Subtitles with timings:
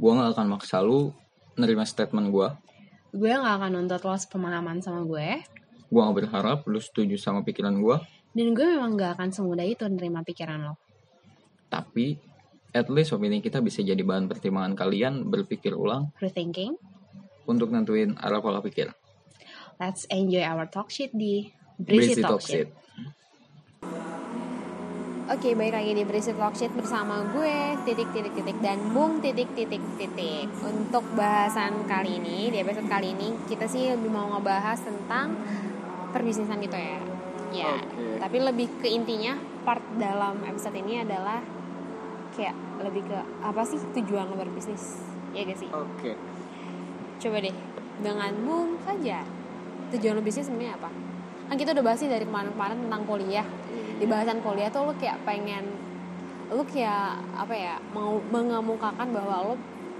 [0.00, 1.12] gue nggak akan maksa lu
[1.54, 2.48] nerima statement gue
[3.10, 5.42] Gue gak akan nuntut lo sepemahaman sama gue.
[5.90, 7.96] gue gak berharap lu setuju sama pikiran gue
[8.30, 10.74] Dan gue memang gak akan semudah itu nerima pikiran lo.
[11.66, 12.16] tapi
[12.70, 16.78] at least opini kita bisa jadi bahan pertimbangan kalian berpikir ulang Rethinking?
[17.44, 18.94] untuk nentuin arah pola pikir
[19.76, 22.68] Let's enjoy our talk shit di Breezy Talk Talk Shit.
[22.68, 22.68] Shit.
[25.30, 30.50] Oke, baik lagi di Breezy Talk Shit bersama gue, titik-titik-titik, dan Bung titik-titik-titik.
[30.58, 35.38] Untuk bahasan kali ini, di episode kali ini, kita sih lebih mau ngebahas tentang
[36.10, 36.98] perbisnisan gitu ya.
[37.54, 38.18] Ya, Oke.
[38.18, 41.38] tapi lebih ke intinya, part dalam episode ini adalah
[42.34, 44.98] kayak lebih ke apa sih tujuan lo berbisnis?
[45.30, 45.70] Ya gak sih?
[45.70, 46.10] oke
[47.22, 47.54] Coba deh,
[48.02, 49.22] dengan Bung saja.
[49.94, 50.90] Tujuan lo bisnis sebenarnya apa?
[51.46, 53.46] Kan kita udah bahas nih dari kemarin-kemarin tentang kuliah.
[54.00, 55.64] Di bahasan kuliah tuh lo kayak pengen
[56.50, 59.54] lo kayak apa ya mau mengemukakan bahwa lo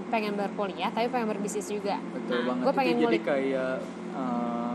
[0.09, 1.95] pengen berkuliah tapi pengen berbisnis juga.
[2.11, 3.75] betul Nah, banget gue pengen jadi kayak
[4.11, 4.73] eh,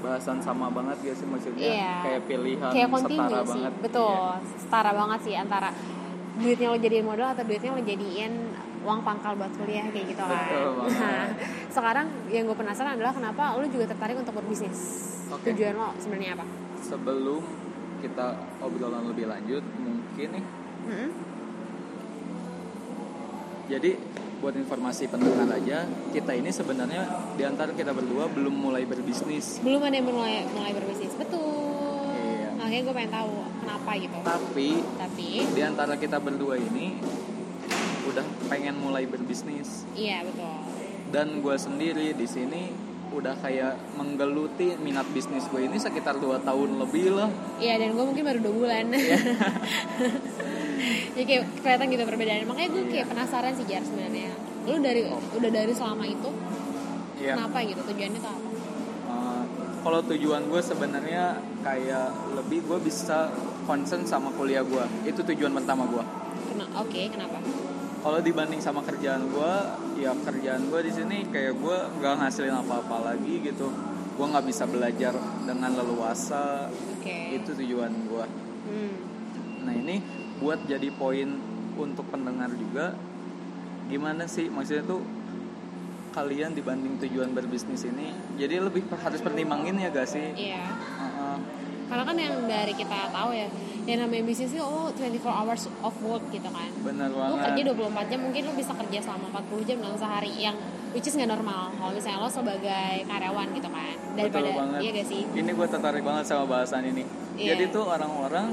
[0.00, 1.92] bahasan sama banget gak sih maksudnya Iya.
[2.00, 3.48] kayak pilihan kayak setara sih.
[3.50, 4.56] banget Betul, Iya.
[4.56, 5.68] setara banget sih antara
[6.36, 8.32] duitnya lo jadiin modal atau duitnya lo jadiin
[8.80, 10.44] uang pangkal buat kuliah kayak gitu kan.
[11.00, 11.24] Nah,
[11.68, 14.78] sekarang yang gue penasaran adalah kenapa lo juga tertarik untuk berbisnis?
[15.28, 15.52] Oke.
[15.52, 16.46] Tujuan lo sebenarnya apa?
[16.80, 17.44] sebelum
[18.00, 18.26] kita
[18.58, 20.44] obrolan lebih lanjut mungkin nih
[20.88, 21.10] Mm-mm.
[23.68, 23.90] jadi
[24.40, 27.04] buat informasi pendengar aja kita ini sebenarnya
[27.36, 32.08] di antara kita berdua belum mulai berbisnis Belum ada yang mulai mulai berbisnis, betul.
[32.08, 32.56] Iya.
[32.56, 34.16] Makanya gue pengen tahu kenapa gitu.
[34.24, 36.96] tapi Tapi, di antara kita berdua ini
[38.08, 40.56] udah pengen mulai berbisnis iya betul.
[41.12, 42.72] dan gue sendiri di sini
[43.10, 47.26] udah kayak menggeluti minat bisnis gue ini sekitar dua tahun lebih lah
[47.58, 48.84] Iya dan gue mungkin baru dua bulan.
[51.12, 52.46] Jadi kayak kelihatan gitu perbedaan.
[52.46, 54.30] Makanya gue kayak penasaran sih Jar sebenarnya.
[54.64, 56.30] Lu dari udah dari selama itu
[57.20, 57.36] Iya.
[57.36, 58.48] kenapa gitu tujuannya tuh apa?
[59.04, 59.42] Uh,
[59.84, 61.24] kalau tujuan gue sebenarnya
[61.60, 63.28] kayak lebih gue bisa
[63.68, 66.00] concern sama kuliah gue itu tujuan pertama gue
[66.48, 67.36] Kena, Oke, kenapa?
[68.00, 69.52] Kalau dibanding sama kerjaan gue
[69.98, 73.68] ya kerjaan gue di sini kayak gue nggak ngasilin apa-apa lagi gitu
[74.16, 77.36] gue nggak bisa belajar dengan leluasa Oke.
[77.36, 78.26] itu tujuan gue
[78.60, 78.92] Hmm.
[79.64, 79.98] nah ini
[80.38, 81.40] buat jadi poin
[81.74, 82.92] untuk pendengar juga
[83.88, 85.00] gimana sih maksudnya tuh
[86.10, 90.60] kalian dibanding tujuan berbisnis ini jadi lebih harus pertimbangin ya gak sih Iya.
[90.60, 91.36] Uh-uh.
[91.90, 93.50] Karena kan yang dari kita tahu ya,
[93.82, 96.70] yang namanya bisnis itu oh 24 hours of work gitu kan.
[96.80, 100.32] bener Lu banget kerja 24 jam mungkin lu bisa kerja selama 40 jam dalam sehari
[100.38, 100.54] yang
[100.90, 104.78] which is nggak normal kalau misalnya lo sebagai karyawan gitu kan daripada Betul banget.
[104.80, 107.04] iya gak sih Ini gue tertarik banget sama bahasan ini.
[107.34, 107.54] Iya.
[107.54, 108.46] Jadi tuh orang-orang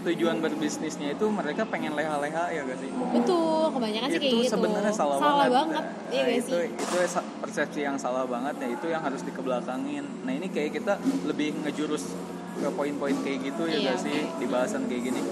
[0.00, 2.88] tujuan berbisnisnya itu mereka pengen leha-leha ya gak sih?
[2.88, 5.84] betul kebanyakan sih kayak itu gitu sebenarnya salah, banget, banget.
[6.08, 6.96] iya Nah, gak itu sih itu
[7.44, 10.04] persepsi yang salah banget ya itu yang harus dikebelakangin.
[10.24, 10.94] Nah ini kayak kita
[11.28, 12.14] lebih ngejurus
[12.60, 15.22] ke poin-poin kayak gitu ya Iya, gak sih di bahasan kayak gini.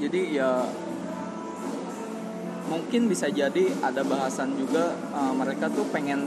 [0.00, 0.64] Jadi ya
[2.68, 6.24] mungkin bisa jadi ada bahasan juga uh, mereka tuh pengen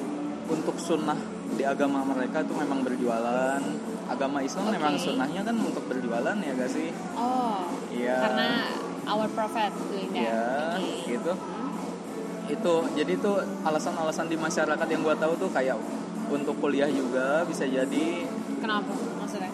[0.47, 1.17] untuk sunnah
[1.57, 3.61] di agama mereka tuh memang berjualan.
[4.07, 4.73] Agama Islam Oke.
[4.73, 6.89] memang sunnahnya kan untuk berjualan ya gak sih?
[7.13, 8.17] oh Iya.
[8.21, 8.47] karena
[9.05, 11.07] our prophet doing that Ya, Oke.
[11.07, 11.31] gitu.
[11.31, 11.55] Hmm.
[12.47, 15.75] Itu jadi tuh alasan-alasan di masyarakat yang gua tahu tuh kayak
[16.27, 18.23] untuk kuliah juga bisa jadi.
[18.57, 19.51] kenapa maksudnya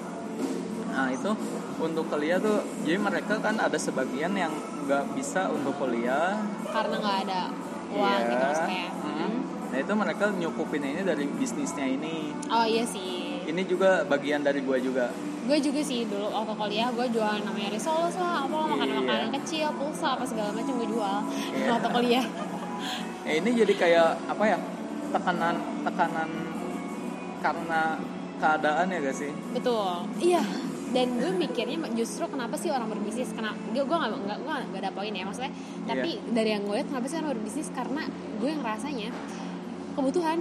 [0.87, 1.31] Nah, itu
[1.79, 4.53] untuk kuliah tuh jadi mereka kan ada sebagian yang
[4.83, 6.37] nggak bisa untuk kuliah.
[6.65, 7.41] karena nggak ada
[7.91, 8.29] uang Iya.
[8.29, 9.13] gitu maksudnya Mm.
[9.13, 9.37] Hmm.
[9.69, 12.29] Nah, itu mereka nyukupin ini dari bisnisnya ini.
[12.47, 15.07] oh iya sih Ini juga bagian dari gua juga.
[15.43, 19.35] gue juga sih dulu waktu kuliah gue jual namanya risoles lah apa makanan makanan Iya.
[19.37, 21.17] kecil pulsa apa segala macam gue jual
[21.51, 21.67] Iya.
[21.67, 22.25] waktu kuliah
[23.27, 24.57] Eh, ini jadi kayak apa ya?
[25.11, 26.29] Tekanan tekanan
[27.37, 27.81] karena
[28.39, 29.31] keadaan ya gak sih?
[29.51, 30.43] betul iya
[30.89, 34.79] dan gue mikirnya justru kenapa sih orang berbisnis kenapa gue gue nggak nggak gue nggak
[34.79, 35.51] ada poin ya maksudnya
[35.83, 38.07] tapi dari yang gue lihat kenapa sih orang berbisnis karena
[38.39, 39.09] gue yang rasanya
[39.91, 40.39] kebutuhan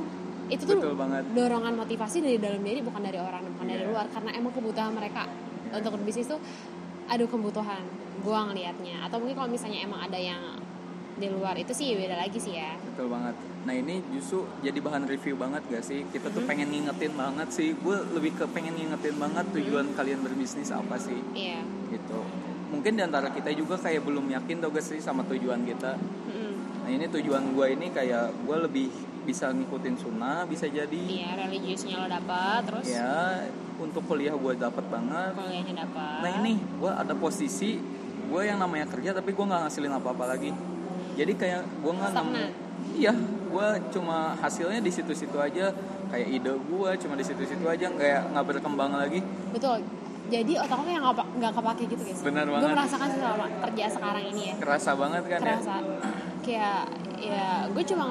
[0.52, 1.22] itu tuh Betul banget.
[1.32, 3.88] dorongan motivasi dari dalam diri bukan dari orang bukan dari Iya.
[3.88, 5.24] luar karena emang kebutuhan mereka
[5.70, 6.40] untuk berbisnis tuh
[7.04, 7.82] ada kebutuhan
[8.18, 10.42] gue ngelihatnya atau mungkin kalau misalnya emang ada yang
[11.12, 13.32] di luar itu sih beda lagi sih ya Betul banget.
[13.62, 16.04] Nah ini justru jadi bahan review banget gak sih?
[16.06, 16.48] Kita tuh Mhm.
[16.50, 17.72] pengen ngingetin banget sih.
[17.74, 21.16] Gue lebih ke pengen ngingetin banget tujuan kalian berbisnis apa sih?
[21.32, 22.18] iya Gitu.
[22.68, 25.96] Mungkin di antara kita juga kayak belum yakin tau gak sih sama tujuan kita.
[25.96, 26.52] Mm-mm.
[26.82, 28.88] Nah ini tujuan gue ini kayak gue lebih
[29.22, 31.02] bisa ngikutin sunnah bisa jadi.
[31.06, 32.86] iya religiusnya lo dapat terus?
[32.90, 33.46] Ya
[33.78, 35.32] untuk kuliah gue dapet banget.
[35.34, 37.78] kuliahnya dapat Nah ini gue ada posisi
[38.32, 40.50] gue yang namanya kerja tapi gue nggak ngasilin apa-apa lagi.
[41.12, 42.44] jadi kayak gue nggak nemu
[42.96, 43.12] iya
[43.52, 45.70] gue cuma hasilnya di situ-situ aja.
[46.12, 49.20] Kayak ide gue cuma di situ-situ aja kayak nggak berkembang lagi.
[49.52, 49.80] Betul.
[50.32, 52.20] Jadi otak lo yang nggak kepake gitu guys?
[52.24, 52.72] Benar gue banget.
[52.72, 54.54] merasakan selama kerja sekarang ini ya.
[54.56, 55.44] Kerasa banget kan ya?
[55.44, 55.76] Kerasa.
[56.42, 56.80] Kayak
[57.20, 58.04] ya gue cuma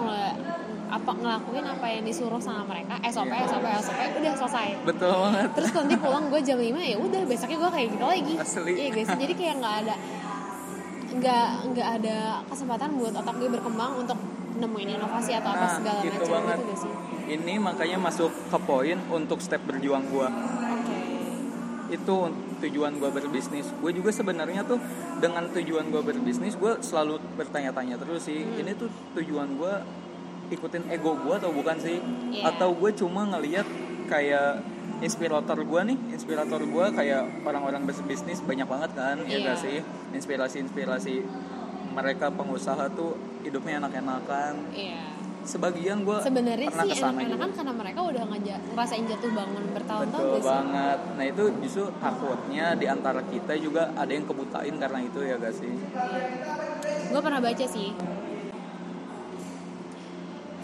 [0.91, 2.99] apa ngelakuin apa yang disuruh sama mereka?
[3.05, 3.47] SOP Iya.
[3.47, 4.67] SOP SOP udah selesai.
[4.83, 5.49] Betul banget.
[5.55, 8.33] Terus nanti pulang gue jam 5 ya udah besoknya gue kayak gitu lagi.
[8.37, 8.71] Asli.
[8.75, 9.09] iya guys.
[9.09, 9.95] Jadi kayak nggak ada
[11.11, 14.15] nggak nggak ada kesempatan buat otak gue berkembang untuk
[14.53, 16.57] nemuin inovasi atau apa Nah, segala itu macam banget.
[16.61, 16.91] gitu sih?
[17.31, 20.97] Ini makanya masuk ke poin untuk step berjuang gue oke.
[21.89, 22.15] Itu
[22.61, 23.67] tujuan gue berbisnis.
[23.73, 24.79] Gue juga sebenarnya tuh
[25.17, 28.39] dengan tujuan gue berbisnis gue selalu bertanya-tanya terus sih.
[28.41, 28.59] Hmm.
[28.59, 29.73] ini tuh tujuan gue
[30.51, 31.97] ikutin ego gue atau bukan sih
[32.29, 32.51] Iya.
[32.51, 33.63] atau gue cuma ngelihat
[34.05, 34.59] kayak
[34.99, 39.45] inspirator gue nih inspirator gue kayak orang-orang berbisnis banyak banget kan ya Iya.
[39.45, 39.77] gak sih
[40.13, 41.15] inspirasi-inspirasi
[41.91, 45.09] mereka pengusaha tuh hidupnya enak-enakan iya
[45.41, 47.57] sebagian gue sebenarnya sih ke sana enak-enakan juga.
[47.57, 50.45] karena mereka udah ngeja- ngerasain jatuh bangun bertahun-tahun Betul sih?
[50.45, 50.99] banget.
[51.11, 55.55] Nah itu justru takutnya di antara kita juga ada yang kebutain karena itu ya gak
[55.55, 55.73] sih?
[57.11, 57.89] gue pernah baca sih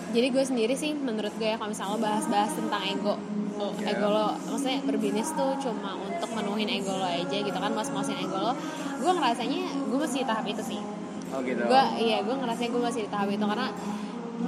[0.09, 3.15] jadi gue sendiri sih menurut gue ya kalau misalnya lo bahas-bahas tentang ego
[3.53, 3.91] lo, Iya.
[3.91, 8.37] ego lo maksudnya berbisnis tuh cuma untuk menuhin ego lo aja gitu kan mas-masin ego
[8.37, 8.53] lo
[8.97, 10.81] gue ngerasanya gue masih di tahap itu sih
[11.27, 11.59] Oh gitu.
[11.59, 13.67] gue iya gue ngerasanya gue masih di tahap itu karena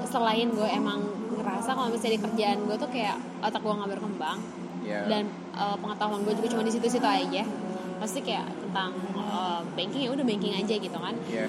[0.05, 0.99] selain gue emang
[1.33, 4.39] ngerasa kalau misalnya di kerjaan gue tuh kayak otak gue nggak berkembang
[4.79, 5.03] Ya.
[5.05, 7.43] dan uh, pengetahuan gue juga cuma di situ-situ aja
[7.99, 11.45] pasti kayak tentang uh, banking ya udah banking aja gitu kan Iya.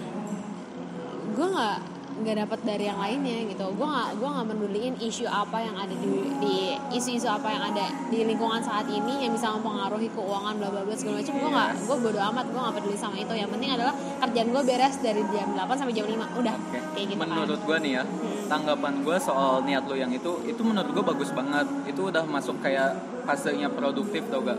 [1.30, 1.78] gue nggak
[2.20, 3.66] nggak dapat dari yang lainnya gitu.
[3.74, 6.08] Gue nggak gue nggak meduliin isu apa yang ada di
[6.40, 6.54] di
[6.92, 10.94] isu-isu apa yang ada di lingkungan saat ini yang bisa mempengaruhi keuangan bla bla bla
[10.94, 11.34] segala macam.
[11.40, 13.32] Gue nggak gue bodo amat gue nggak peduli sama itu.
[13.32, 17.20] Yang penting adalah kerjaan gue beres dari jam 8 sampai jam 5 udah kayak gitu
[17.20, 18.02] menurut kan gue nih ya,
[18.50, 21.66] tanggapan gue soal niat lo yang itu, itu menurut gue bagus banget.
[21.88, 24.58] Itu udah masuk kayak fasenya produktif tau gak?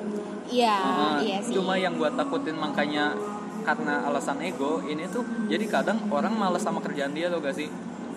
[0.52, 1.56] iya Ah, iya sih.
[1.56, 3.16] Cuma yang gue takutin makanya
[3.62, 7.70] karena alasan ego ini tuh jadi kadang orang males sama kerjaan dia tau gak sih?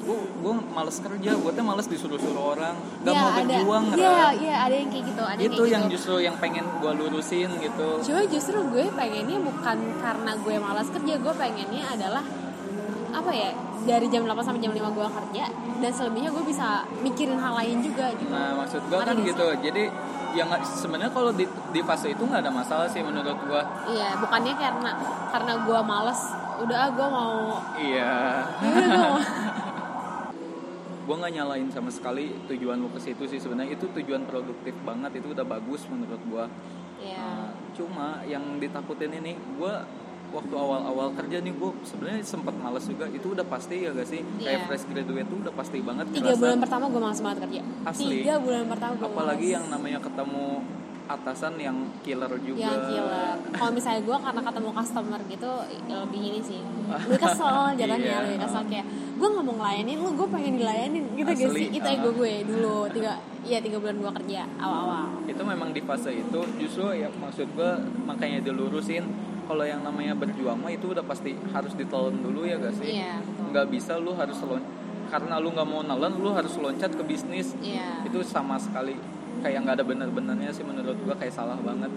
[0.05, 3.85] Gue gue males kerja, gue tuh males disuruh-suruh orang, gak Iya, mau ada berjuang.
[3.97, 4.29] iya Ra.
[4.37, 5.93] iya ada yang kayak gitu ada itu kayak yang gitu.
[5.97, 7.89] justru yang pengen gue lurusin gitu.
[8.05, 12.25] Cuma justru gue pengennya bukan karena gue malas kerja, gue pengennya adalah
[13.15, 13.51] apa ya
[13.85, 15.45] dari jam 8 sampai jam 5 gue kerja
[15.81, 18.29] dan selebihnya gue bisa mikirin hal lain juga gitu.
[18.29, 19.85] Nah maksud gue kan gitu, jadi
[20.35, 23.63] yang nggak- sebenarnya kalau di, di fase itu nggak ada masalah sih menurut gue.
[23.89, 24.91] Iya, bukannya karena
[25.31, 26.21] karena gue males,
[26.57, 27.35] udah ah gue mau
[27.75, 28.15] Iya.
[28.59, 29.19] ya udah gue mau
[31.05, 35.21] gue nggak nyalain sama sekali tujuan lu ke situ sih sebenarnya itu tujuan produktif banget
[35.21, 36.45] itu udah bagus menurut gue.
[37.05, 37.21] Iya.
[37.21, 39.75] Nah, cuma yang ditakutin ini gue
[40.35, 44.19] waktu awal-awal kerja nih gue sebenarnya sempat males juga itu udah pasti ya gak sih
[44.37, 44.67] kayak Iya.
[44.67, 46.41] fresh graduate tuh udah pasti banget Tiga ngerasa.
[46.41, 47.61] bulan pertama gue malas banget kerja.
[47.85, 48.07] Asli.
[48.19, 50.45] Tiga bulan pertama gue apalagi yang namanya ketemu
[51.05, 53.37] atasan yang killer juga yang killer.
[53.53, 55.51] Kalau misalnya gue karena ketemu customer gitu
[55.85, 56.61] ya lebih ini sih,
[57.05, 58.19] lebih kesel jatuhnya Iya.
[58.25, 61.69] lebih kesel kayak gue nggak mau ngelayanin lu, gue pengen dilayanin gitu gak Asli, sih?
[61.71, 61.95] Itu ah.
[61.95, 65.07] ego gue dulu tiga, iya tiga bulan gue kerja awal-awal.
[65.25, 67.71] itu memang di fase itu justru ya maksud gue
[68.03, 69.05] makanya dilurusin
[69.45, 73.21] kalau yang namanya berjuang mah itu udah pasti harus ditelan dulu ya gak sih Iya,
[73.21, 73.45] betul.
[73.51, 74.63] nggak bisa lu harus lon
[75.05, 78.03] karena lu nggak mau nelen lu harus loncat ke bisnis Iya.
[78.03, 78.97] itu sama sekali
[79.41, 81.93] kayak nggak ada benar-benarnya sih menurut gue kayak salah banget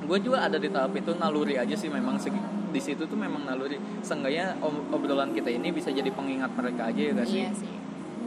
[0.00, 3.44] gue juga ada di tahap itu naluri aja sih memang segi di situ tuh memang
[3.44, 7.50] naluri seenggaknya ob- obrolan kita ini bisa jadi pengingat mereka aja ya gak sih Iya
[7.54, 7.72] sih.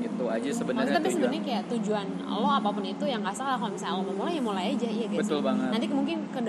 [0.02, 3.70] itu aja sebenarnya tapi sebenarnya kayak tujuan lo apa pun itu yang nggak salah kalau
[3.70, 5.22] misalnya lo mau mulai ya mulai aja iya guys.
[5.22, 5.70] Betul banget.
[5.70, 6.40] Nanti mungkin ke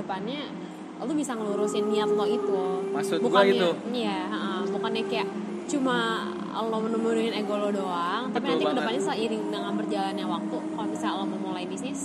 [1.03, 2.63] lo bisa ngelurusin niat lo itu.
[2.95, 3.71] Maksud gua bukannya, itu.
[3.91, 5.29] Iya, heeh, bukannya kayak
[5.67, 8.81] cuma lo menemuin ego lo doang, tapi Betul nanti ke banget.
[8.85, 12.01] depannya seiring dengan berjalannya waktu, kalau misalnya lo mau mulai bisnis,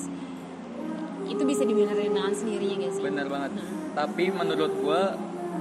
[1.27, 3.03] itu bisa dibenerin dengan sendirinya guys sih.
[3.03, 3.51] Bener banget.
[3.53, 3.67] Nah.
[3.97, 5.01] Tapi menurut gue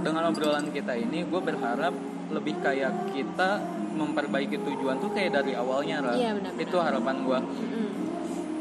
[0.07, 1.95] dengan obrolan kita ini, gue berharap
[2.31, 3.61] lebih kayak kita
[3.97, 6.12] memperbaiki tujuan tuh kayak dari awalnya, Ra.
[6.14, 6.62] Iya, benar-benar.
[6.69, 7.38] Itu harapan gue.
[7.43, 7.88] Mm.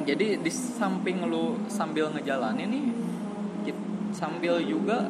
[0.05, 2.85] Jadi di samping lu sambil ngejalanin nih,
[4.25, 5.05] sambil juga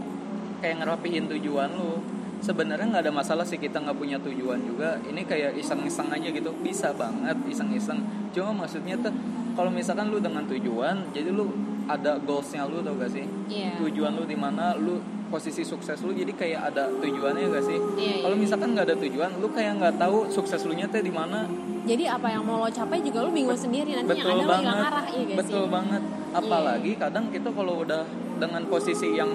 [0.60, 2.03] kayak ngerapihin tujuan lu.
[2.43, 5.00] Sebenarnya nggak ada masalah sih kita nggak punya tujuan juga.
[5.07, 8.03] Ini kayak iseng-iseng aja gitu, bisa banget iseng-iseng.
[8.36, 9.15] Cuma maksudnya tuh
[9.55, 11.48] kalau misalkan lu dengan tujuan, jadi lu
[11.88, 13.25] ada goalsnya lu tau gak sih?
[13.45, 13.77] Iya.
[13.77, 14.98] tujuan lu di mana lu
[15.29, 18.41] posisi sukses lu jadi kayak ada tujuannya gak sih Iya, kalau iya.
[18.41, 21.45] misalkan nggak ada tujuan lu kayak nggak tahu sukses lu nya teh di mana
[21.86, 24.65] Jadi apa yang mau lo capai juga lo bingung sendiri nanti yang ada lo banget
[24.65, 26.01] hilang arah iya guys betul banget
[26.34, 28.03] apalagi kadang kita kalau udah
[28.38, 29.32] dengan posisi yang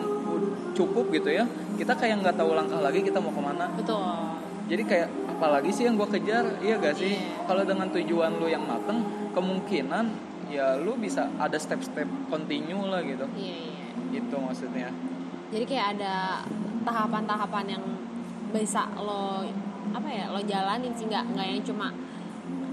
[0.70, 1.44] cukup gitu ya
[1.76, 3.66] kita kayak nggak tahu langkah lagi kita mau ke mana.
[3.74, 4.00] Betul.
[4.70, 7.18] jadi kayak apalagi sih yang gue kejar iya gak sih?
[7.18, 7.42] Iya.
[7.48, 9.02] kalau dengan tujuan lu yang mateng
[9.34, 10.04] kemungkinan
[10.46, 13.26] ya lu bisa ada step-step continue lah gitu.
[13.34, 13.86] Iya iya.
[14.14, 14.88] Gitu maksudnya.
[15.50, 16.46] Jadi kayak ada
[16.86, 17.84] tahapan-tahapan yang
[18.50, 19.42] bisa lo
[19.90, 21.90] apa ya lo jalanin sih nggak nggak yang cuma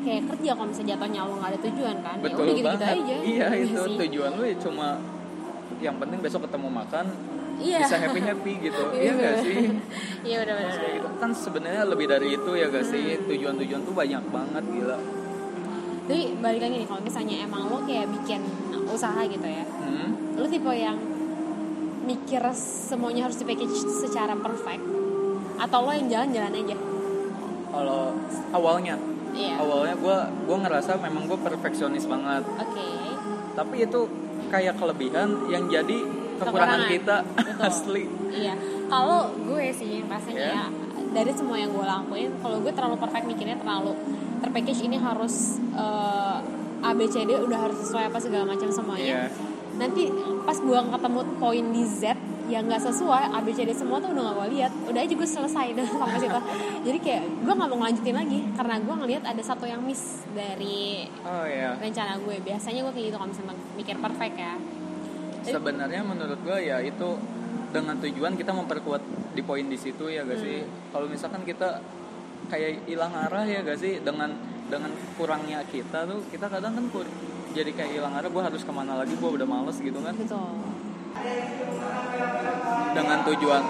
[0.05, 2.15] kayak kerja kalau misalnya jatuhnya lo nggak ada tujuan kan?
[2.17, 3.01] Ya betul udah gitu-gitu banget.
[3.01, 3.15] aja.
[3.25, 3.97] Iya Iya itu sih.
[4.05, 4.87] tujuan lu ya cuma
[5.83, 7.05] yang penting besok ketemu makan
[7.61, 7.85] iya.
[7.85, 8.83] bisa happy happy gitu.
[9.01, 9.57] Iya, gak sih?
[10.25, 11.07] Iya udah benar gitu.
[11.21, 13.21] Kan sebenarnya lebih dari itu ya gak sih?
[13.25, 14.97] Tujuan-tujuan tuh banyak banget gila.
[16.07, 18.39] Jadi balik lagi nih kalau misalnya emang lo kayak bikin
[18.87, 20.39] usaha gitu ya hmm?
[20.39, 20.97] lo tipe yang
[22.07, 24.79] mikir semuanya harus di package secara perfect
[25.59, 26.77] atau lo yang jalan-jalan aja?
[27.67, 28.15] Kalau
[28.55, 28.95] awalnya?
[29.27, 30.17] Oke awalnya gue
[30.47, 32.47] gua ngerasa memang gue perfeksionis banget.
[33.57, 33.99] Tapi itu
[34.47, 35.97] kayak kelebihan yang jadi
[36.37, 36.89] kekurangan Kekurangan.
[36.89, 37.61] kita Betul.
[37.63, 38.53] asli Iya,
[38.87, 40.51] kalau gue sih rasanya Ya.
[40.53, 40.65] ya
[41.07, 43.95] dari semua yang gue lakuin, kalau gue terlalu perfect mikirnya terlalu
[44.37, 46.37] terpackage ini harus eh,
[46.77, 49.25] A B C D udah harus sesuai apa segala macam semuanya.
[49.25, 49.29] Iya.
[49.75, 50.13] Nanti
[50.43, 52.13] pas gue ketemu poin di Z
[52.47, 55.13] yang nggak sesuai A B C D semua tuh udah gak gue lihat, udah aja
[55.13, 56.39] gue selesai dah sampai situ.
[56.87, 61.11] Jadi kayak gue nggak mau ngelanjutin lagi karena gue ngelihat ada satu yang miss dari
[61.27, 62.35] oh ya rencana gue.
[62.39, 64.55] Biasanya gue kayak gitu kalau misalnya mikir perfect ya.
[65.47, 67.09] sebenarnya menurut gue ya itu
[67.71, 68.99] dengan tujuan kita memperkuat
[69.31, 71.79] di poin di situ ya gak sih kalau misalkan kita
[72.51, 74.35] kayak hilang arah ya gak sih dengan
[74.67, 77.11] dengan kurangnya kita tuh kita kadang kan kur-
[77.55, 80.51] jadi kayak hilang arah gue harus ke mana lagi gue udah males gitu kan Betul.
[82.97, 83.61] Dengan tujuan.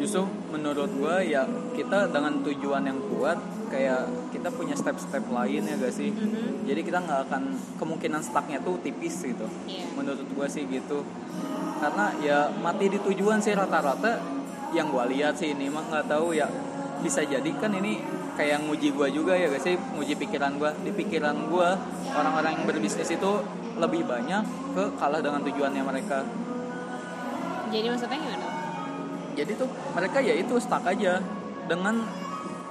[0.00, 1.44] Justru menurut gue ya
[1.76, 3.36] kita dengan tujuan yang kuat
[3.68, 6.10] kayak kita punya step-step lain ya gak sih?
[6.10, 6.66] Mhm.
[6.66, 7.42] jadi kita nggak akan
[7.78, 9.46] kemungkinan stucknya tuh tipis gitu.
[9.68, 9.86] Iya.
[9.94, 11.04] menurut gue sih gitu.
[11.80, 14.20] Karena ya mati di tujuan sih rata-rata
[14.76, 16.48] yang gue lihat sih ini mah nggak tahu ya.
[17.00, 20.90] Bisa jadi kan ini kayak nguji gue juga ya gak sih nguji pikiran gue di
[20.96, 21.68] pikiran gue
[22.16, 23.32] orang-orang yang berbisnis itu
[23.76, 24.40] lebih banyak
[24.72, 26.24] ke kalah dengan tujuannya mereka.
[27.68, 28.50] Jadi maksudnya gimana?
[29.40, 31.22] jadi tuh mereka ya itu stuck aja
[31.70, 32.02] dengan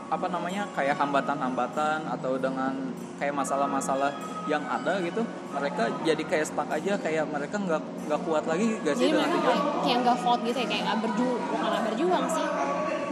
[0.09, 2.73] apa namanya kayak hambatan-hambatan atau dengan
[3.21, 4.09] kayak masalah-masalah
[4.49, 5.21] yang ada gitu.
[5.53, 9.29] Mereka jadi kayak stuck aja kayak mereka nggak nggak kuat lagi gak sih Jadi dengan
[9.29, 9.53] mereka
[9.85, 12.45] kayak nggak vote gitu ya, kayak nggak berjuang, bukan nggak berjuang sih,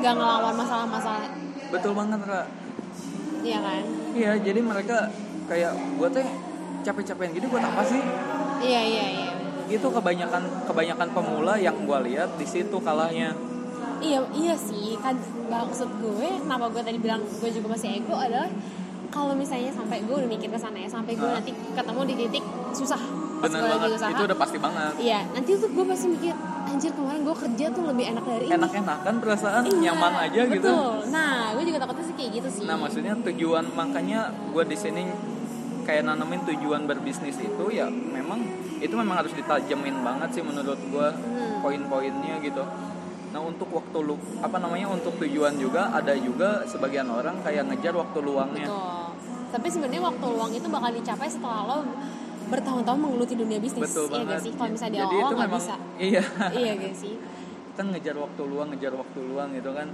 [0.02, 1.30] nggak ngelawan masalah-masalah,
[1.72, 2.44] betul banget Ra.
[3.44, 3.84] Iya kan?
[4.18, 5.08] iya jadi mereka
[5.48, 6.28] kayak gue teh
[6.84, 8.02] capek-capekin gini buat apa sih?
[8.64, 9.32] Iya iya iya.
[9.68, 13.36] itu kebanyakan kebanyakan pemula yang gue lihat di situ kalahnya.
[14.00, 14.96] Iya iya sih.
[15.04, 15.20] Kan
[15.52, 18.48] maksud gue kenapa gue tadi bilang gue juga masih ego adalah
[19.12, 22.44] kalau misalnya sampai gue udah mikir ke sana ya sampai gue nanti ketemu di titik
[22.72, 25.86] susah pas bener gue lagi banget usaha itu udah pasti banget iya nanti tuh gue
[25.86, 26.36] pasti mikir
[26.68, 30.68] anjir kemarin gue kerja tuh lebih enak dari ini enak-enakan perasaan Iya, nyaman aja gitu
[30.68, 34.20] betul nah gue juga takutnya sih kayak gitu sih Nah maksudnya tujuan makanya
[34.52, 35.04] gue di sini
[35.84, 38.44] kayak nanamin tujuan berbisnis itu ya memang
[38.78, 41.64] itu memang harus ditajemin banget sih menurut gue Hmm.
[41.64, 42.62] poin-poinnya gitu.
[43.28, 47.96] Nah untuk waktu lu apa namanya untuk tujuan juga ada juga sebagian orang kayak ngejar
[47.96, 48.68] waktu luangnya.
[48.68, 49.06] Betul.
[49.48, 51.78] Tapi sebenarnya waktu luang itu bakal dicapai setelah lo
[52.48, 53.84] bertahun-tahun menggeluti dunia bisnis.
[53.86, 54.30] Betul iya banget.
[54.30, 54.52] gak sih?
[54.54, 55.76] Kalau misalnya di awal nggak bisa.
[56.00, 56.22] iya
[56.54, 57.16] iya gak sih?
[57.68, 59.88] kita ngejar waktu luang ngejar waktu luang gitu kan.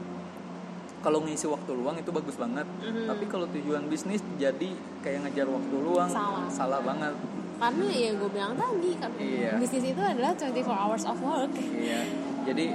[1.00, 2.64] Kalau ngisi waktu luang itu bagus banget.
[2.80, 3.12] Mhm.
[3.12, 4.70] Tapi kalau tujuan bisnis jadi
[5.00, 6.48] kayak ngejar waktu luang Salah.
[6.48, 7.12] salah banget.
[7.54, 9.60] Karena ya gue bilang tadi kan Iya.
[9.60, 11.52] bisnis itu adalah 24 hours of work.
[11.76, 12.08] Iya.
[12.44, 12.66] Jadi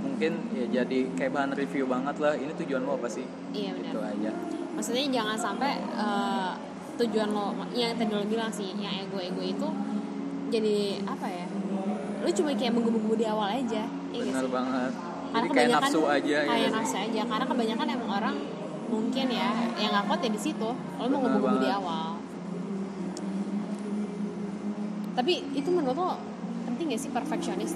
[0.00, 2.36] mungkin ya jadi kayak bahan review banget lah.
[2.36, 3.24] Ini tujuan lo apa sih?
[3.52, 4.12] Iya Itu benar.
[4.12, 4.30] aja.
[4.70, 6.50] Maksudnya jangan sampai eh,
[7.00, 9.68] tujuan lo, yang tadi lo bilang sih, yang ego-ego itu
[10.48, 11.46] jadi apa ya?
[12.20, 13.88] Lo cuma kayak menggebu-gebu di awal aja.
[14.10, 14.50] Bener sih?
[14.50, 14.92] banget.
[15.30, 16.40] Karena Jadi kayak kebanyakan- nafsu aja ya.
[16.44, 16.74] kayak sih?
[16.74, 18.36] nafsu aja karena kebanyakan emang orang
[18.90, 22.08] mungkin ya yang nggak kuat ya di situ lo mau Benar ngebubu di awal
[25.12, 26.10] tapi itu menurut lo
[26.66, 27.72] penting gak sih perfeksionis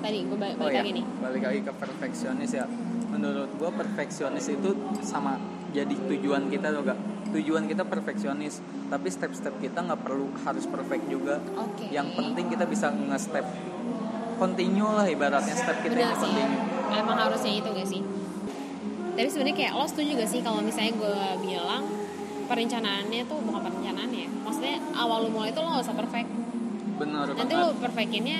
[0.00, 2.64] tadi gue balik, Oh balik ya, lagi nih balik lagi ke perfeksionis ya.
[3.10, 5.34] Menurut gua perfeksionis itu sama
[5.70, 6.98] jadi tujuan kita tuh gak?
[7.30, 11.38] Tujuan kita perfeksionis, tapi step-step kita nggak perlu harus perfect juga.
[11.54, 13.46] oke Yang penting kita bisa nge-step
[14.36, 16.96] continue lah ibaratnya step kita Benar ini sih continue.
[16.96, 18.00] emang harusnya itu gak sih
[19.12, 21.84] tapi sebenarnya kayak lo setuju gak sih kalau misalnya gue bilang
[22.48, 26.28] perencanaannya tuh bukan perencanaannya maksudnya awal lo mulai tuh lo gak usah perfect
[26.96, 27.60] Bener nanti banget.
[27.60, 28.38] lo perfectinnya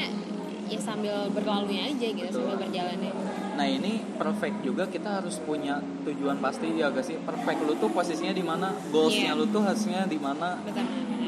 [0.73, 2.49] ya sambil berlalunya aja gitu Betul.
[2.49, 3.13] sambil berjalannya
[3.61, 4.89] Nah ini perfect juga.
[4.89, 5.77] Kita harus punya
[6.09, 7.21] tujuan pasti ya gak sih.
[7.21, 7.61] Perfect.
[7.69, 8.73] Lu tuh posisinya di mana?
[8.89, 9.39] Goalsnya Iya.
[9.39, 10.57] lu tuh harusnya di mana?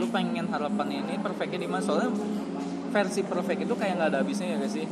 [0.00, 1.84] Lu pengen harapan ini perfectnya di mana?
[1.84, 2.08] Soalnya
[2.88, 4.86] versi perfect itu kayak nggak ada habisnya ya gak sih?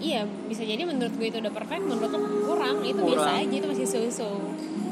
[0.00, 2.76] Iya bisa jadi menurut gue itu udah perfect menurut lo kurang.
[2.86, 3.18] Itu Kurang.
[3.18, 4.30] biasa aja itu masih so-so.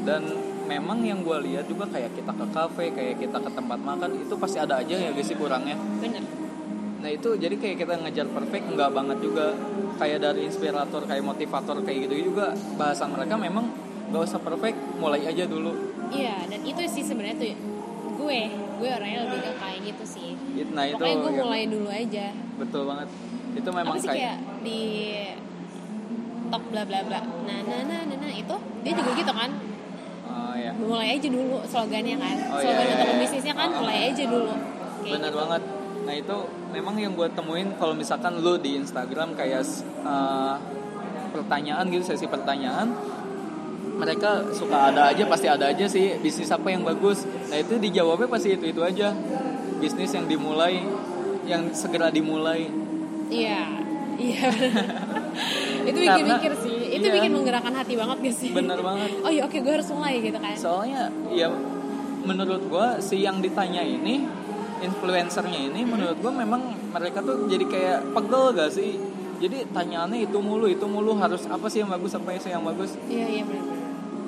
[0.03, 0.27] Dan
[0.67, 4.35] memang yang gue lihat juga kayak kita ke kafe kayak kita ke tempat makan itu
[4.35, 5.79] pasti ada aja ya guys sih kurangnya?
[6.03, 6.38] Bener
[7.09, 9.57] nah itu jadi kayak kita ngejar perfect nggak banget juga.
[9.97, 13.65] Kayak dari inspirator kayak motivator kayak gitu juga bahasan mereka memang
[14.13, 15.73] nggak usah perfect mulai aja dulu.
[16.13, 17.57] Iya dan itu sih sebenarnya tuh
[18.13, 20.29] gue gue orangnya lebih ke kayak gitu sih.
[20.69, 22.29] Nah itu gue yang- mulai dulu aja.
[22.61, 23.09] Betul banget.
[23.57, 24.81] Itu memang apa sih kayak, kayak di
[26.53, 29.49] top bla bla bla nah nah nah nah, nah, itu dia juga gitu kan.
[30.29, 32.37] Oh ya mulai aja dulu slogannya kan.
[32.53, 33.17] Oh, slogan iya, iya, untuk iya.
[33.17, 33.79] bisnisnya kan Oh, oh.
[33.81, 34.53] mulai aja dulu.
[35.01, 35.39] Kayak benar gitu.
[35.41, 35.61] banget.
[36.05, 36.37] Nah itu
[36.69, 39.65] memang yang gue temuin kalau misalkan lu di Instagram kayak
[40.05, 40.55] uh,
[41.33, 42.93] pertanyaan gitu sesi pertanyaan
[43.99, 47.27] mereka suka ada aja pasti ada aja sih bisnis apa yang bagus.
[47.51, 49.11] Nah itu dijawabnya pasti itu itu aja.
[49.83, 50.79] Bisnis yang dimulai
[51.43, 52.71] yang segera dimulai.
[53.27, 53.63] Iya
[54.15, 54.47] iya.
[55.89, 56.77] Itu bikin mikir sih.
[56.99, 57.15] Itu iya.
[57.17, 58.51] bikin menggerakkan hati banget gak sih?
[58.51, 59.09] Bener banget.
[59.23, 60.53] Oh iya oke gue harus mulai gitu kan.
[60.59, 61.47] Soalnya ya
[62.23, 64.27] menurut gua si yang ditanya ini
[64.79, 68.99] influencernya ini menurut gua memang mereka tuh jadi kayak pegel gak sih?
[69.39, 72.99] Jadi tanyaannya itu mulu itu mulu harus apa sih yang bagus apa sih yang bagus?
[73.07, 73.77] Iya iya benar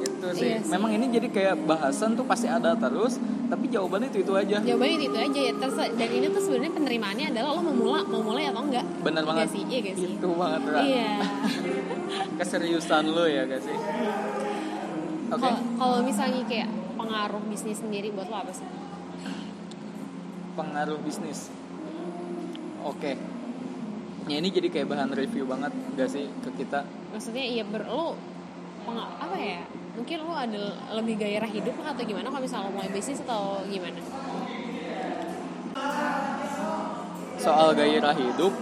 [0.02, 0.70] itu sih Iya sih.
[0.70, 3.18] memang ini jadi kayak bahasan tuh pasti ada terus
[3.50, 4.58] tapi jawabannya itu itu aja.
[4.64, 5.54] Jawabannya itu, itu aja ya.
[5.60, 8.86] Terus, dan ini tuh sebenarnya penerimaannya adalah lo mau mulai mau mulai atau enggak?
[9.04, 9.48] Bener Iya banget.
[9.52, 10.10] sih iya gak sih?
[10.16, 10.80] Itu banget Ra.
[10.82, 11.12] iya.
[12.40, 13.76] Keseriusan lo ya gak sih?
[15.32, 15.38] Oke.
[15.38, 18.68] Kalau kalau misalnya kayak pengaruh bisnis sendiri buat lo apa sih
[20.56, 21.52] pengaruh bisnis.
[22.82, 23.16] Oke.
[24.30, 26.86] Ya ini jadi kayak bahan review banget gak sih ke kita?
[27.12, 27.84] Maksudnya iya ber
[28.82, 30.64] penga- apa ya mungkin lo ada
[30.98, 34.00] lebih gairah hidup atau gimana kalau misalnya mulai bisnis atau gimana?
[37.42, 38.54] Soal gairah hidup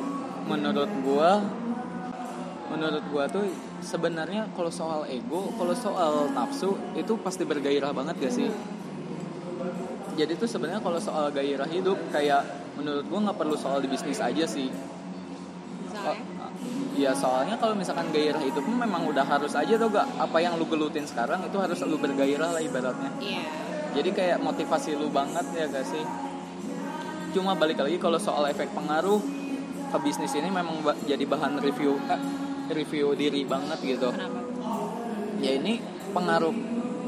[0.50, 1.43] menurut gua
[2.69, 3.46] menurut gua tuh
[3.81, 8.50] sebenarnya kalau soal ego kalau soal nafsu itu pasti bergairah banget gak sih
[10.20, 12.44] jadi tuh sebenarnya kalau soal gairah hidup kayak
[12.75, 14.68] menurut gua nggak perlu soal di bisnis aja sih.
[15.88, 16.40] Misalnya
[17.00, 20.68] Iya soalnya kalau misalkan gairah hidup memang udah harus aja tuh gak apa yang lu
[20.68, 23.08] gelutin sekarang itu harus lu bergairah lah ibaratnya.
[23.24, 23.48] Iya.
[23.96, 26.03] Jadi kayak motivasi lu banget ya gak sih?
[27.32, 29.24] Cuma balik lagi kalau soal efek pengaruh
[29.90, 32.20] ke bisnis ini memang jadi bahan review eh,
[32.75, 34.12] review diri banget gitu.
[34.12, 34.44] Kenapa?
[35.40, 35.79] Ya ini
[36.12, 36.51] pengaruh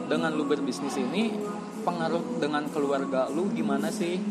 [0.08, 1.36] dengan lu berbisnis ini
[1.82, 4.22] pengaruh dengan keluarga lu gimana sih?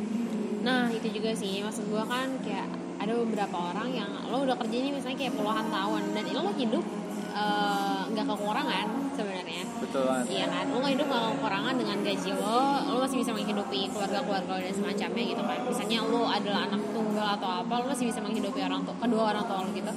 [0.60, 1.60] Nah itu juga sih.
[1.60, 2.68] Maksud gua kan kayak
[3.00, 6.84] ada beberapa orang yang lo udah kerja ini misalnya kayak puluhan tahun dan lo hidup
[7.32, 8.86] eh, nggak kekurangan
[9.16, 9.62] sebenarnya.
[9.80, 10.24] Betul banget.
[10.28, 14.50] Iya kan, lo nggak hidup nggak kekurangan dengan gaji lo, lo masih bisa menghidupi keluarga-keluarga
[14.52, 15.58] lo dan semacamnya gitu kan.
[15.64, 19.44] Misalnya lo adalah anak tunggal atau apa, lo masih bisa menghidupi orang tua, kedua orang
[19.48, 19.92] tua lo gitu.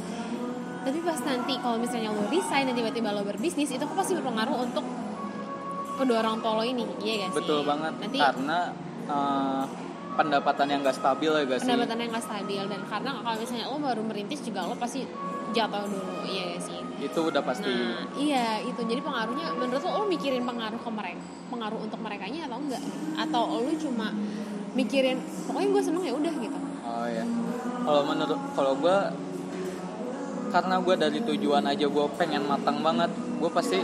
[0.83, 4.57] Tapi pas nanti kalau misalnya lo resign dan tiba-tiba lo berbisnis, itu kan pasti berpengaruh
[4.63, 4.83] untuk
[5.99, 7.37] kedua orang tua lo ini, iya gak sih?
[7.41, 8.59] betul banget Nanti karena
[9.05, 9.63] eh,
[10.13, 13.77] pendapatan yang gak stabil ya gak sih pendapatannya nggak stabil dan karena kalau misalnya lo
[13.81, 15.01] baru merintis juga lo pasti
[15.53, 16.79] jatuh dulu, iya gak sih?
[17.03, 18.79] itu udah pasti Nah, iya itu.
[18.79, 22.83] Jadi pengaruhnya menurut lo, lo mikirin pengaruh ke mereka, pengaruh untuk mereka atau enggak?
[23.19, 24.07] Atau lo cuma
[24.73, 26.57] mikirin pokoknya gue seneng ya udah gitu.
[26.87, 27.25] Oh ya.
[27.83, 28.97] Kalau menurut kalau gue
[30.53, 33.79] karena gue dari tujuan aja gue pengen matang banget, gue pasti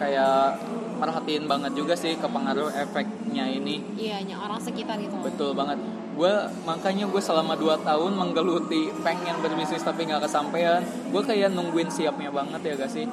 [0.00, 0.58] kayak
[0.98, 3.82] merhatiin banget juga sih ke pengaruh efeknya ini.
[3.98, 5.14] Iya, orang sekitar gitu.
[5.20, 5.78] Betul banget.
[6.14, 6.30] Gue
[6.62, 10.80] makanya gue selama 2 tahun menggeluti pengen berbisnis tapi nggak kesampaian.
[11.10, 13.06] Gue kayak nungguin siapnya banget ya gak sih.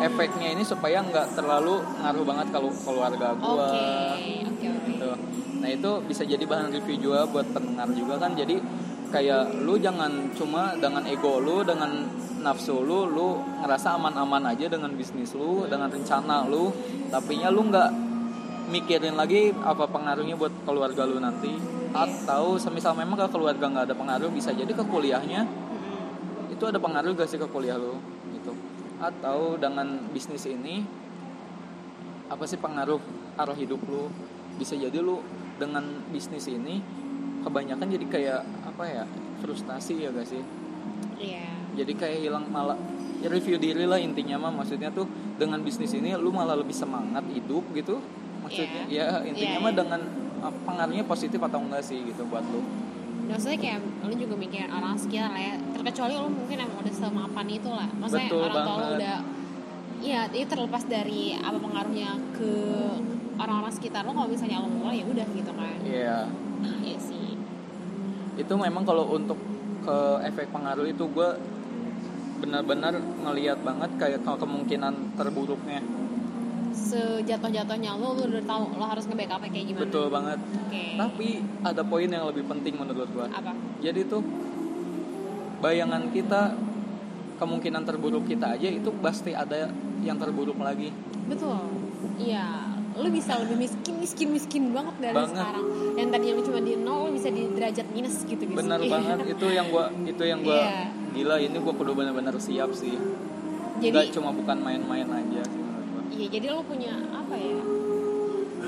[0.00, 3.68] Efeknya ini supaya nggak terlalu ngaruh banget kalau keluarga Oke, gue.
[4.48, 4.88] oke, oke.
[4.88, 5.10] gitu.
[5.58, 8.32] Nah itu bisa jadi bahan review juga buat pendengar juga kan.
[8.32, 8.56] Jadi
[9.08, 12.06] kayak lu jangan cuma dengan ego lu, dengan
[12.44, 16.70] nafsu lu, lu ngerasa aman-aman aja dengan bisnis lu, dengan rencana lu,
[17.08, 17.90] tapi nya lu nggak
[18.68, 21.52] mikirin lagi apa pengaruhnya buat keluarga lu nanti.
[21.88, 25.48] Atau semisal memang ke keluarga nggak ada pengaruh, bisa jadi ke kuliahnya
[26.58, 27.94] itu ada pengaruh gak sih ke kuliah lu
[28.34, 28.50] gitu.
[28.98, 30.82] Atau dengan bisnis ini
[32.26, 32.98] apa sih pengaruh
[33.38, 34.10] arah hidup lu?
[34.58, 35.22] Bisa jadi lu
[35.62, 36.82] dengan bisnis ini
[37.46, 38.42] kebanyakan jadi kayak
[38.78, 39.02] apa ya
[39.42, 40.38] frustasi ya gak sih?
[41.18, 41.50] Iya.
[41.82, 42.78] Jadi kayak hilang malah
[43.18, 45.02] ya review diri lah intinya mah maksudnya tuh
[45.34, 47.98] dengan bisnis ini lu malah lebih semangat hidup gitu
[48.46, 49.78] maksudnya ya intinya Iya, mah iya.
[49.82, 50.00] dengan
[50.46, 52.62] uh, pengaruhnya positif atau enggak sih gitu buat lu
[53.26, 55.54] Maksudnya kayak lo juga mikirin orang sekitar lah ya.
[55.74, 57.88] Terkecuali lo mungkin emang udah semapan itu lah.
[57.98, 58.94] Maksudnya Betul orang tua banget.
[59.02, 59.16] udah
[59.98, 62.52] Iya, itu terlepas dari apa pengaruhnya ke
[63.34, 65.76] orang-orang sekitar lo kalau misalnya lo mulai ya udah gitu kan.
[65.82, 66.30] Iya
[66.86, 67.07] Iya sih.
[68.38, 69.36] Itu memang kalau untuk
[69.82, 69.98] ke
[70.30, 71.28] efek pengaruh itu gue
[72.38, 72.94] benar-benar
[73.26, 75.82] ngelihat banget kayak ke- kemungkinan terburuknya.
[76.70, 79.82] Sejatuh-jatuhnya lo lo udah tahu lo harus nge-backup kayak gimana.
[79.82, 80.38] Betul banget.
[80.38, 80.84] Oke.
[80.94, 81.28] Tapi
[81.66, 83.26] ada poin yang lebih penting menurut gua.
[83.26, 83.52] Apa?
[83.82, 84.22] Jadi tuh
[85.58, 86.54] bayangan kita
[87.42, 89.66] kemungkinan terburuk kita aja itu pasti ada
[90.06, 90.94] yang terburuk lagi.
[91.26, 91.58] Betul.
[92.22, 95.30] Iya lo bisa lebih miskin miskin miskin banget dari Banget.
[95.32, 95.64] sekarang.
[95.94, 98.90] Yang tadinya cuma di nol bisa di derajat minus gitu guys benar Iya.
[98.90, 99.16] banget.
[99.30, 100.82] Itu yang gua itu yang gua Iya.
[101.14, 101.34] gila.
[101.38, 102.98] Ini gua kudu benar-benar siap sih.
[103.78, 105.62] Jadi Nggak cuma bukan main-main aja sih
[106.08, 107.60] iya jadi lo punya apa ya?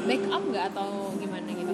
[0.06, 1.72] Backup nggak atau gimana gitu?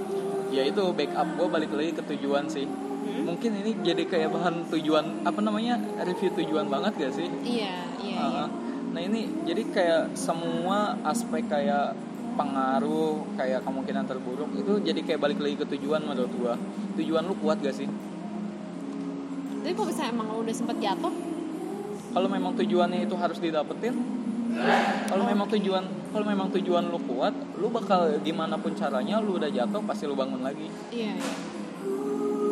[0.48, 2.64] Ya itu backup gua balik lagi ke tujuan sih.
[3.06, 3.22] Hmm?
[3.22, 7.30] mungkin ini jadi kayak bahan tujuan apa namanya review tujuan banget gak sih?
[7.44, 8.18] Iya iya, iya.
[8.18, 8.48] Uh,
[8.90, 11.94] nah ini jadi kayak semua aspek kayak
[12.36, 16.54] pengaruh kayak kemungkinan terburuk itu jadi kayak balik lagi ke tujuan menurut gua.
[17.00, 17.88] Tujuan lu kuat gak sih?
[19.64, 21.14] Tapi kalau misalnya emang lo udah sempet jatuh?
[22.14, 24.16] Kalau memang tujuannya itu harus didapetin
[25.06, 29.50] kalau memang tujuan kalau memang tujuan lu kuat lu bakal gimana pun caranya lu udah
[29.52, 30.68] jatuh pasti lu bangun lagi.
[30.92, 31.34] Iya, iya.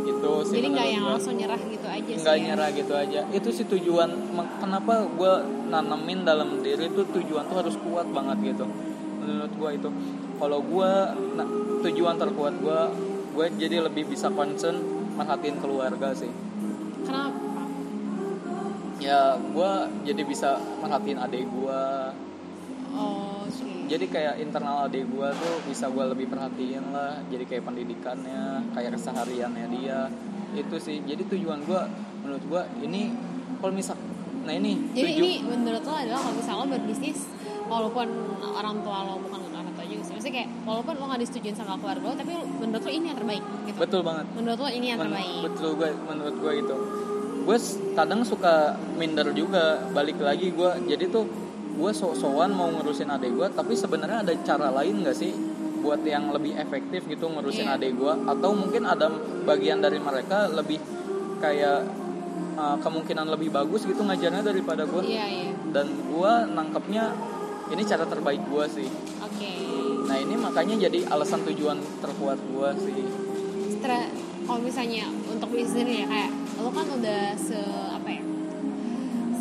[0.04, 1.12] itu sih jadi nggak yang gua.
[1.16, 2.42] langsung nyerah gitu aja sih nggak ya.
[2.44, 3.20] nyerah gitu aja.
[3.32, 4.10] Itu sih tujuan
[4.60, 5.32] kenapa gue
[5.72, 8.68] nanemin dalam diri itu tujuan tuh harus kuat banget gitu
[9.24, 9.88] menurut gue itu.
[10.36, 10.92] Kalau gue
[11.34, 11.48] nah,
[11.88, 12.80] tujuan terkuat gue
[13.34, 14.78] gue jadi lebih bisa concern
[15.16, 16.30] merhatiin keluarga sih.
[17.02, 17.64] Kenapa?
[19.02, 19.70] Ya gue
[20.06, 21.82] jadi bisa merhatiin adik gue
[22.94, 23.42] oh
[23.84, 27.20] jadi kayak internal adik gue tuh bisa gue lebih perhatiin lah.
[27.28, 30.08] Jadi kayak pendidikannya kayak kesehariannya dia.
[30.54, 31.02] Itu sih.
[31.04, 31.80] Jadi tujuan gue
[32.24, 33.12] menurut gue ini
[33.60, 33.96] kalau misal
[34.44, 37.24] nah ini jadi tuju- ini menurut lo adalah kalau misalnya berbisnis
[37.64, 38.06] walaupun
[38.44, 40.12] orang tua lo bukan orang tua juga sih.
[40.14, 43.42] Maksudnya kayak walaupun lo nggak disetujuin sama keluarga lo tapi menurut lo ini yang terbaik
[43.64, 43.78] gitu.
[43.78, 44.26] Betul banget.
[44.32, 45.38] Menurut lo ini yang Men- terbaik.
[45.44, 46.76] betul gue menurut gue itu
[47.44, 47.58] gue
[47.92, 48.54] kadang suka
[48.96, 50.70] minder juga balik lagi gue.
[50.88, 51.24] Jadi tuh
[51.74, 55.34] gue sok-sokan mau ngurusin adik gue tapi sebenarnya ada cara lain gak sih
[55.82, 57.76] buat yang lebih efektif gitu ngurusin Iya.
[57.76, 58.12] adik gue?
[58.24, 59.10] Atau mungkin ada
[59.44, 60.80] bagian dari mereka lebih
[61.36, 61.84] kayak
[62.56, 65.02] uh, kemungkinan lebih bagus gitu ngajarnya daripada gue?
[65.04, 65.50] Iya iya.
[65.68, 67.12] Dan gue nangkepnya
[67.72, 68.88] ini cara terbaik gue sih.
[69.24, 69.52] Oke.
[70.04, 73.02] Nah ini makanya jadi alasan tujuan terkuat gue sih.
[73.78, 74.04] Setelah
[74.44, 77.56] kalau misalnya untuk bisnis ya kayak lo kan udah se
[77.90, 78.22] apa ya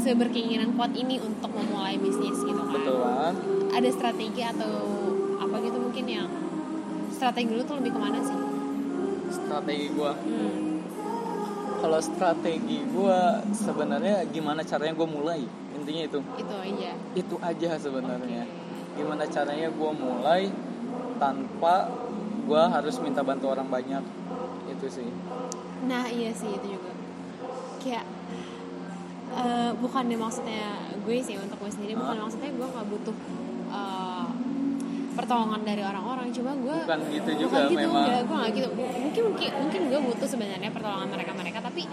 [0.04, 2.76] seberkeinginan kuat ini untuk memulai bisnis gitu kan.
[2.76, 3.36] Betul banget
[3.74, 4.74] ada strategi atau
[5.42, 6.30] apa gitu mungkin yang
[7.10, 8.38] strategi lu tuh lebih ke mana sih?
[9.34, 10.58] Strategi gue hmm.
[11.82, 13.20] kalau strategi gue
[13.58, 15.42] sebenarnya gimana caranya gue mulai
[15.84, 16.20] intinya itu.
[16.40, 18.44] Itu aja itu aja sebenarnya.
[18.96, 20.48] Gimana caranya gue mulai
[21.20, 21.92] tanpa
[22.48, 24.04] gue harus minta bantu orang banyak.
[24.72, 25.10] Itu sih.
[25.84, 26.92] Nah iya sih itu juga.
[27.84, 28.08] Kayak
[29.34, 33.16] eh bukannya maksudnya gue sih untuk gue sendiri bukan maksudnya gue nggak butuh
[33.76, 34.28] eh,
[35.20, 36.32] pertolongan dari orang-orang.
[36.32, 38.04] Cuma gue bukan gitu juga bukan gitu memang.
[38.08, 38.68] gue nggak gitu.
[38.72, 41.84] Mungkin mungkin mungkin gue butuh sebenarnya pertolongan mereka mereka tapi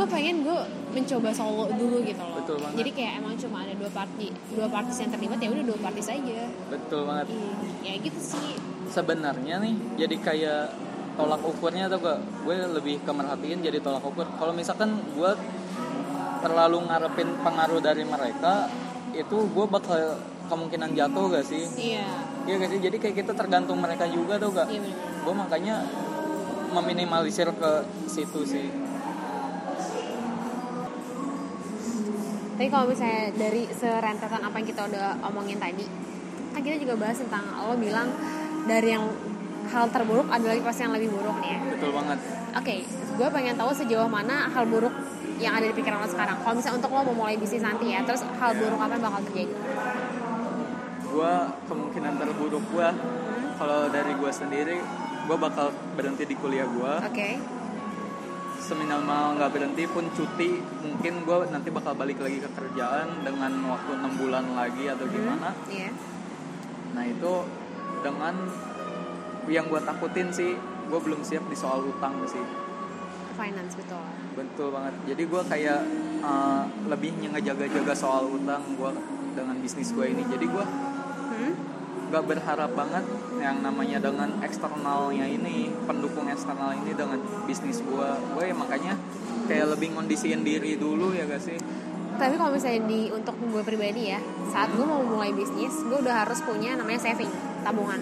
[0.00, 0.58] gue pengen gue
[0.96, 2.40] mencoba solo dulu gitu loh.
[2.40, 2.76] Betul banget.
[2.80, 6.06] jadi kayak emang cuma ada dua party dua partis yang terlibat ya udah dua partis
[6.08, 6.40] aja.
[6.72, 7.26] Betul banget.
[7.28, 7.52] Ih,
[7.84, 8.56] ya gitu sih.
[8.88, 10.64] Sebenarnya nih jadi kayak
[11.20, 14.24] tolak ukurnya atau gak gue lebih ke merhatiin jadi tolak ukur.
[14.40, 15.32] Kalau misalkan gue
[16.40, 18.72] terlalu ngarepin pengaruh dari mereka
[19.12, 20.16] itu gue bakal
[20.48, 21.68] kemungkinan jatuh gak sih?
[21.76, 22.08] Iya.
[22.48, 22.80] Iya gak sih?
[22.80, 24.72] Jadi kayak kita tergantung mereka juga tuh gak?
[24.72, 24.80] Iya
[25.20, 25.84] gue makanya
[26.72, 27.72] meminimalisir ke
[28.08, 28.89] situ sih
[32.60, 35.80] Tapi kalau misalnya dari serentetan apa yang kita udah omongin tadi,
[36.52, 38.12] kan kita juga bahas tentang lo bilang
[38.68, 39.08] dari yang
[39.72, 41.58] hal terburuk ada lagi pasti yang lebih buruk nih ya.
[41.72, 42.18] betul banget
[42.52, 42.84] Oke,
[43.16, 44.92] gue pengen tahu sejauh mana hal buruk
[45.40, 46.36] yang ada di pikiran lo sekarang.
[46.44, 49.20] Kalau misalnya untuk lo mau mulai bisnis nanti ya, terus hal buruk apa yang bakal
[49.32, 49.54] terjadi?
[51.10, 51.32] gue
[51.64, 54.78] kemungkinan terburuk gue Hmm, kalau dari gue sendiri
[55.24, 57.40] gue bakal berhenti di kuliah gue Oke,
[58.70, 63.90] seminimal nggak berhenti pun cuti mungkin gue nanti bakal balik lagi ke kerjaan dengan waktu
[63.98, 65.90] enam bulan lagi atau gimana iya.
[66.94, 67.32] nah itu
[68.06, 68.34] dengan
[69.50, 70.54] yang gue takutin sih
[70.86, 72.42] gue belum siap di soal utang sih
[73.34, 74.06] Finance betul.
[74.38, 75.80] betul banget jadi gue kayak
[76.22, 78.90] uh, lebih ngejaga-jaga soal utang gue
[79.34, 80.66] dengan bisnis gue ini jadi gue
[81.30, 81.54] Hmm?
[82.10, 83.04] Gak berharap banget
[83.38, 88.94] yang namanya dengan eksternalnya ini pendukung eksternal ini dengan bisnis gue gue ya makanya
[89.46, 91.58] kayak lebih ngondisiin diri dulu ya gak sih
[92.20, 94.20] Tapi kalau misalnya di untuk gue pribadi ya,
[94.52, 97.32] saat gue mau mulai bisnis, gue udah harus punya namanya saving,
[97.64, 97.96] tabungan.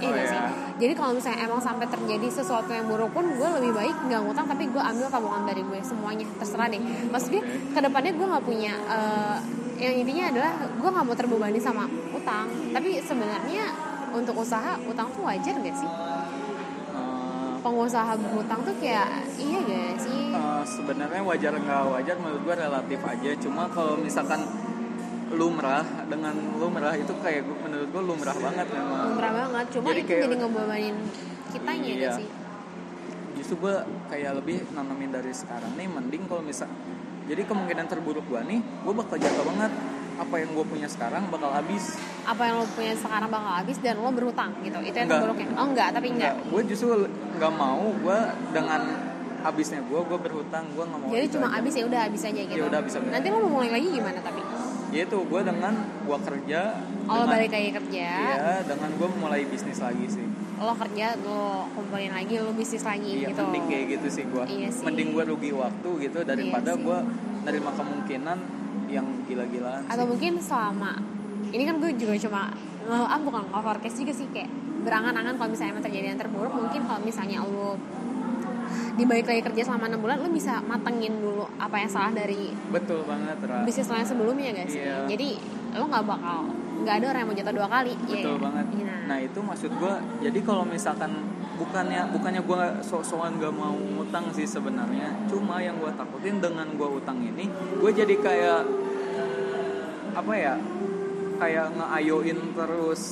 [0.00, 0.32] Iya Oh, nggak iya.
[0.32, 0.40] sih?
[0.80, 4.48] Jadi kalau misalnya emang sampai terjadi sesuatu yang buruk pun gue lebih baik nggak ngutang
[4.48, 6.80] tapi gue ambil tabungan dari gue semuanya terserah deh.
[7.12, 7.42] Maksud gue
[7.76, 9.36] ke depannya gue nggak punya eh,
[9.78, 11.84] yang intinya adalah gue nggak mau terbebani sama
[12.28, 12.46] utang.
[12.76, 13.64] Tapi sebenarnya
[14.12, 15.88] untuk usaha utang tuh wajar gak sih?
[15.88, 19.08] Eh, Pengusaha berhutang tuh kayak
[19.40, 20.28] iya gak sih?
[20.28, 24.44] Eh, sebenarnya wajar nggak wajar menurut gue relatif aja cuma kalau misalkan
[25.28, 29.66] lumrah dengan lumrah itu kayak menurut gue lumrah banget memang Murah banget.
[29.72, 30.96] Cuma Jadi itu kayak- jadi ngebebanin
[31.48, 32.00] kitanya Iya.
[32.04, 32.28] gak sih?
[33.38, 33.70] justru gue
[34.10, 36.66] kayak lebih nanamin dari sekarang nih mending kalau misal
[37.24, 39.72] jadi kemungkinan terburuk gue nih gue bakal jaga banget
[40.18, 43.96] apa yang gue punya sekarang bakal habis Apa yang lo punya sekarang bakal habis dan
[43.96, 44.76] lo berhutang gitu.
[44.80, 45.20] Itu yang Enggak.
[45.22, 45.46] terburuknya.
[45.54, 46.34] Oh enggak, tapi enggak.
[46.42, 46.90] gue justru
[47.32, 48.18] nggak mau gue
[48.50, 48.82] dengan
[49.38, 52.42] habisnya gue gue berhutang gue nggak mau Jadi itu cuma habis ya udah habis aja
[52.42, 52.58] gitu.
[52.58, 53.06] Ya udah, habis aja.
[53.08, 54.42] Nanti lo mau mulai lagi gimana tapi?
[54.88, 56.60] yaitu gue dengan gue kerja
[57.04, 60.24] Oh dengan- balik lagi kerja, Iya, dengan gue mulai bisnis lagi sih.
[60.56, 63.44] lo kerja, lo kumpulin lagi, lo bisnis lagi Iya, gitu.
[63.44, 64.44] mending kayak gitu sih gue.
[64.48, 64.82] Iya sih.
[64.82, 66.98] Mending gue rugi waktu gitu daripada Iya gue
[67.44, 68.38] nerima kemungkinan
[69.28, 69.82] gila-gilaan.
[69.86, 70.10] Atau sih.
[70.10, 70.92] mungkin selama
[71.48, 72.42] ini kan gue juga cuma
[72.88, 74.48] nge ah bukan forecast juga sih kayak
[74.80, 77.76] berangan-angan kalau misalnya emang terjadi yang terburuk mungkin kalau misalnya lo
[78.98, 82.50] di balik lagi kerja selama 6 bulan lo bisa matengin dulu apa yang salah dari
[82.68, 83.62] Betul banget, Ra.
[83.62, 84.82] bisnis lo yang sebelumnya gak sih?
[84.82, 85.06] Iya.
[85.06, 85.28] Jadi
[85.72, 86.38] lo nggak bakal
[86.78, 87.94] nggak ada orang yang mau jatuh dua kali.
[88.06, 88.42] iya Betul nggak?
[88.42, 88.66] banget.
[88.74, 88.92] Iya.
[89.06, 89.94] Nah itu maksud gue.
[90.24, 91.10] Jadi kalau misalkan
[91.58, 95.10] bukannya bukannya gue sok-sokan gak mau ngutang sih sebenarnya.
[95.26, 98.60] Cuma yang gue takutin dengan gue utang ini, gue jadi kayak
[100.18, 100.54] apa ya?
[101.38, 103.02] Kayak ngeayoin terus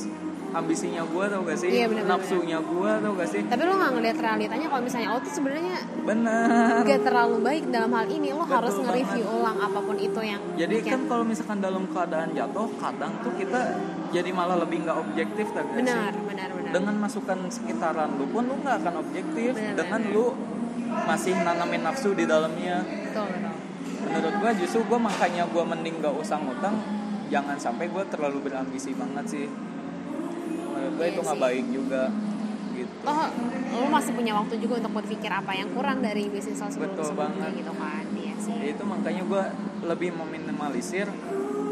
[0.48, 1.68] ambisinya gue tau gak sih?
[1.68, 2.16] Iya, bener-bener.
[2.16, 3.42] Nafsunya gue tau gak sih?
[3.44, 6.80] Tapi lo nggak ngeliat realitanya kalau misalnya lo tuh sebenarnya Bener.
[6.82, 9.36] gak terlalu baik dalam hal ini lo Betul harus nge-review banget.
[9.36, 13.32] ulang apa pun itu yang Jadi bikin- kan kalau misalkan dalam keadaan jatuh, kadang tuh
[13.34, 13.60] kita
[14.08, 16.24] jadi malah lebih nggak objektif tak gak benar sih?
[16.24, 20.14] benar benar Dengan masukan sekitaran lu pun lu nggak akan objektif Benar, dengan benar.
[20.14, 20.24] lu
[21.04, 22.80] masih nanamin nafsu di dalamnya.
[22.80, 23.45] betul betul
[24.06, 26.78] Menurut gua justru gua makanya gua mending gak usah ngutang,
[27.26, 29.46] jangan sampai gua terlalu berambisi banget sih.
[29.46, 32.02] Menurut gua Iya itu nggak baik juga
[32.72, 32.96] gitu.
[33.02, 33.24] toh
[33.72, 37.08] lo masih punya waktu juga untuk berpikir apa yang kurang dari bisnis lo sebelum Betul
[37.08, 37.50] sebelumnya banget.
[37.56, 39.42] gitu kan iya sih Ya itu makanya gue
[39.86, 41.06] lebih meminimalisir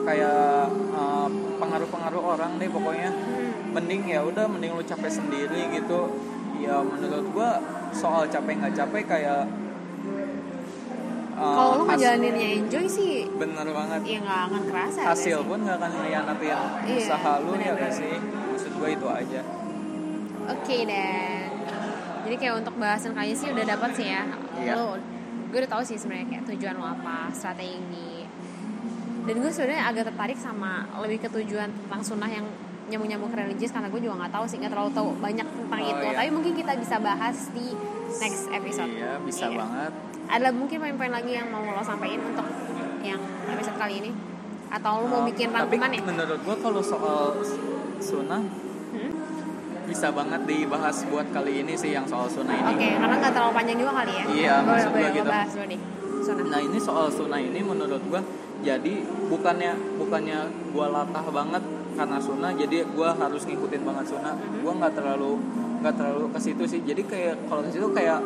[0.03, 3.77] kayak uh, pengaruh-pengaruh orang deh pokoknya Hmm.
[3.77, 6.09] mending ya udah mending lu capek sendiri gitu
[6.57, 7.49] ya menurut gue
[7.93, 9.45] soal capek nggak capek kayak
[11.35, 15.39] uh, kalau lo has- ngejalaninnya enjoy sih bener banget ya nggak akan kerasa nggak hasil
[15.43, 16.59] pun nggak akan ngelianatin Iya,
[16.99, 17.81] usaha lu ya bener-bener.
[17.81, 18.15] gak sih
[18.47, 19.41] maksud gue itu aja
[20.45, 21.49] Oke dan
[22.23, 24.25] jadi kayak untuk bahasan kali sih udah dapat sih ya.
[24.55, 24.73] Iya.
[24.75, 24.97] Lo,
[25.47, 28.25] gue udah tahu sih sebenarnya kayak tujuan lo apa, strategi.
[29.23, 32.45] Dan gue sebenarnya agak tertarik sama lebih ke tujuan tentang sunnah yang
[32.87, 35.91] nyambung-nyambung ke religius karena gue juga nggak tahu sih nggak terlalu tahu banyak tentang Oh,
[35.91, 36.01] itu.
[36.03, 36.13] iya.
[36.15, 37.67] Tapi mungkin kita bisa bahas di
[38.17, 38.91] next episode.
[38.91, 39.59] iya bisa Iya.
[39.59, 39.93] banget
[40.25, 42.49] Ada mungkin poin-poin lagi yang mau lo sampaikan untuk
[43.01, 44.11] yang episode kali ini?
[44.69, 46.01] Atau lo mau bikin rangkuman ya?
[46.03, 47.37] menurut gue kalau soal
[47.99, 48.43] sunnah
[48.91, 49.11] Hmm?
[49.85, 53.53] bisa banget dibahas buat kali ini sih yang soal sunnah ini Oke, karena nggak terlalu
[53.53, 54.25] panjang juga kali ya.
[54.25, 55.29] Iya, boleh, maksud gue gitu.
[55.29, 55.81] bahas dulu deh.
[56.17, 56.45] Sunnah.
[56.47, 58.21] Nah ini soal sunnah ini menurut gua
[58.61, 58.95] jadi
[59.29, 60.39] bukannya bukannya
[60.71, 64.33] gua latah banget karena sunnah jadi gua harus ngikutin banget sunnah.
[64.33, 64.63] Mhm.
[64.63, 65.33] Gua nggak terlalu
[65.85, 66.81] nggak terlalu ke situ sih.
[66.81, 68.25] Jadi kayak kalau ke situ kayak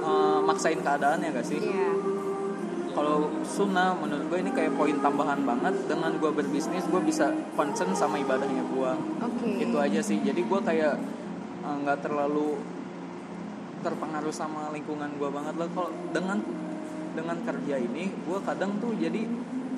[0.00, 1.60] eh, maksain keadaan ya gak sih?
[1.60, 1.92] Iya.
[2.96, 7.92] Kalau sunnah menurut gue ini kayak poin tambahan banget dengan gua berbisnis gua bisa concern
[7.92, 8.96] sama ibadahnya gua.
[9.20, 9.60] Oke.
[9.60, 10.24] Itu aja sih.
[10.24, 10.96] Jadi gua kayak
[11.68, 12.56] eh, nggak terlalu
[13.84, 16.40] terpengaruh sama lingkungan gua banget lah kalau dengan
[17.14, 19.22] dengan kerja ini gue kadang tuh jadi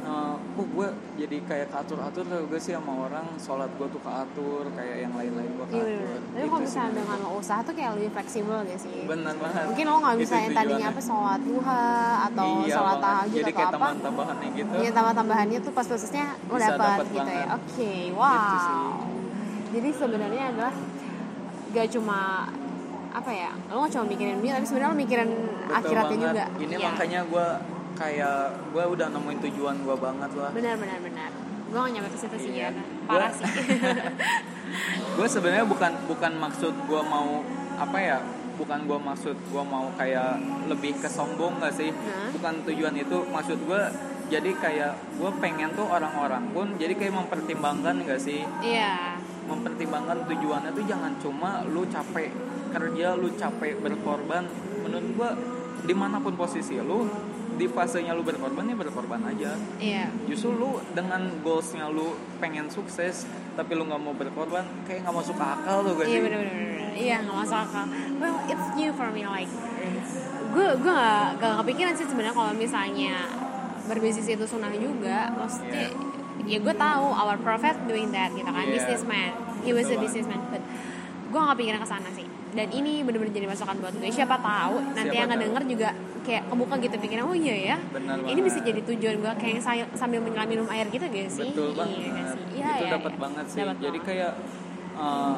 [0.07, 4.65] kok gue jadi kayak katur atur tau gue sih sama orang sholat gue tuh keatur
[4.71, 6.21] kayak yang lain-lain gue Iya keatur bener.
[6.23, 6.67] Tapi Gitu kalau sih.
[6.67, 8.99] misalnya dengan lo usaha tuh kayak lebih fleksibel gak sih?
[9.05, 11.85] bener banget Mungkin lo nggak bisa Itu yang tadinya apa sholat duha
[12.25, 13.75] atau iya sholat tahajud jadi atau kayak apa?
[13.75, 17.25] tambahan-tambahannya gitu Iya tambah-tambahannya tuh pas khususnya lo Bisa dapat gitu ya.
[17.25, 17.57] banget.
[17.57, 18.61] Oke, Gitu wow.
[18.63, 18.85] sih.
[19.69, 20.75] Jadi sebenarnya adalah
[21.69, 22.21] gak cuma
[23.11, 26.27] apa ya, lo gak cuma mikirin dunia, tapi sebenarnya lo mikirin Betul akhiratnya banget.
[26.29, 26.45] juga.
[26.59, 26.85] ini Iya.
[26.87, 27.47] makanya gue
[27.97, 28.39] kayak
[28.71, 31.31] gue udah nemuin tujuan gue banget lah Benar benar benar.
[31.67, 32.71] Gue gak nyampe ke situ sih ya.
[33.05, 33.51] Parah Gua- sih.
[35.17, 37.41] gue sebenarnya bukan bukan maksud gue mau
[37.77, 38.19] apa ya
[38.55, 42.31] bukan gue maksud gue mau kayak lebih ke sombong gak sih Hah?
[42.31, 43.81] bukan tujuan itu maksud gue
[44.27, 49.21] jadi kayak gue pengen tuh orang-orang pun jadi kayak mempertimbangkan gak sih Iya.
[49.45, 52.33] mempertimbangkan tujuannya tuh jangan cuma lu capek
[52.71, 54.45] kerja lu capek berkorban
[54.81, 55.31] menurut gue
[55.85, 57.07] di mana pun posisi lu
[57.57, 59.57] di fasenya lu berkorban ya berkorban aja.
[59.81, 60.13] Iya.
[60.29, 63.25] Justru lu dengan goalsnya lu pengen sukses
[63.57, 66.21] tapi lu nggak mau berkorban kayak nggak masuk akal tuh gak iya sih?
[66.21, 66.93] bener bener bener.
[66.93, 67.85] iya nggak masuk akal.
[68.21, 69.49] Well it's new for me like
[70.47, 73.29] gue gue gak, gak kepikiran sih sebenarnya kalau misalnya
[73.85, 75.33] berbisnis itu sunnah juga.
[75.33, 75.89] Maksudnya
[76.45, 78.65] ya gue tahu our prophet doing that gitu kan.
[78.65, 78.77] Yeah.
[78.77, 79.33] businessman.
[79.65, 80.61] He was a businessman but
[81.27, 82.29] gue gak pikiran ke sana sih.
[82.57, 85.37] Dan ini bener-bener jadi masukan buat gue siapa tahu nanti Siapa yang tahu.
[85.37, 85.89] ngedenger juga
[86.27, 88.45] kayak kebuka gitu pikiran oh iya ya Benar ini banget.
[88.51, 89.59] bisa jadi tujuan gue kayak
[89.95, 93.13] sambil menyelam minum air gitu gak sih betul banget iya sih iya itu iya, dapat
[93.15, 93.21] iya.
[93.23, 94.09] banget sih Dapat jadi banget.
[94.11, 94.33] kayak
[94.99, 95.37] uh,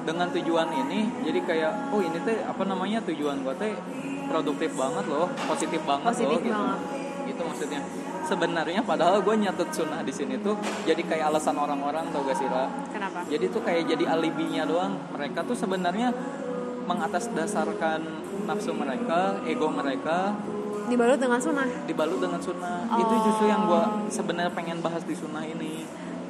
[0.00, 3.76] dengan tujuan ini jadi kayak oh ini teh apa namanya tujuan gua teh
[4.32, 6.80] produktif banget loh positif banget Positif loh gitu banget.
[7.28, 7.80] itu maksudnya
[8.20, 10.54] sebenarnya padahal gue nyatet sunnah di sini tuh
[10.86, 12.70] jadi kayak alasan orang-orang tau gak sih Ra?
[12.94, 16.14] kenapa jadi tuh kayak jadi alibinya doang mereka tuh sebenarnya
[16.90, 18.00] mengatasdasarkan
[18.44, 20.34] nafsu mereka ego mereka
[20.86, 22.98] dibalut dengan sunnah dibalut dengan sunnah Oh.
[22.98, 25.86] itu justru yang gue sebenarnya pengen bahas di sunnah ini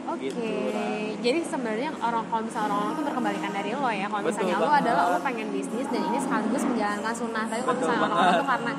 [0.07, 1.15] Oke, Gitu, Ra.
[1.23, 4.07] jadi sebenarnya orang kalau misalnya orang-orang tuh berkebalikan dari lo ya.
[4.11, 4.83] Kalau Betul misalnya lo banget.
[4.83, 7.45] adalah lo pengen bisnis dan ini sekaligus menjalankan sunnah.
[7.47, 8.35] Tapi kalau misalnya orang-orang banget.
[8.35, 8.73] tuh karena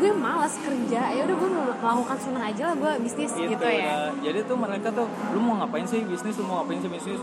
[0.00, 4.08] gue malas kerja, ya udah gue melakukan sunnah aja lah gue bisnis gitu, ya.
[4.08, 4.16] Ra.
[4.18, 7.20] jadi tuh mereka tuh lu mau ngapain sih bisnis lu mau ngapain sih bisnis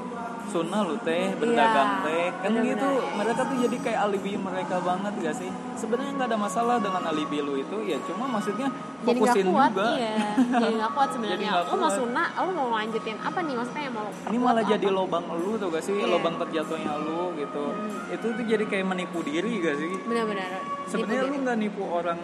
[0.48, 2.72] sunnah lu teh berdagang Iya, teh kan bener-bener.
[2.72, 7.04] gitu mereka tuh jadi kayak alibi mereka banget gak sih sebenarnya nggak ada masalah dengan
[7.04, 10.14] alibi lu itu ya cuma maksudnya Jadi gak fokusin kuat, juga iya.
[10.56, 11.50] Jadi gak kuat sebenarnya.
[11.54, 13.54] nggak Lo mau sunnah, lo mau lanjutin apa nih?
[13.54, 14.72] Maksudnya yang mau ini malah apa?
[14.72, 16.08] jadi lobang lu tuh gak sih Iya.
[16.08, 17.64] lobang terjatuhnya lu gitu
[18.08, 20.50] itu tuh jadi kayak menipu diri gak sih Benar-benar.
[20.86, 22.20] sebenarnya lu nggak nipu orang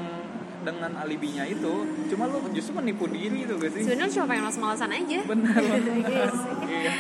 [0.64, 1.74] dengan alibinya itu
[2.08, 5.20] cuma lu justru menipu diri tuh gak sih Sebenarnya cuma pengen males-malesan aja.
[5.24, 5.60] benar
[6.04, 6.54] Iya sih.
[6.66, 6.94] iya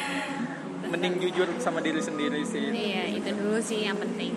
[0.85, 4.29] mending jujur sama diri sendiri sih Iya, itu dulu sih yang penting.